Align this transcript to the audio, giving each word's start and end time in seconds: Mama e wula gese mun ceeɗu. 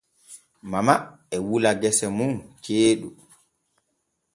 Mama 0.71 0.95
e 1.35 1.37
wula 1.47 1.71
gese 1.81 2.07
mun 2.17 2.33
ceeɗu. 2.63 3.07